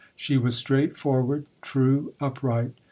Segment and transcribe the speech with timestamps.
[0.15, 2.71] She was straight forward, true, upright.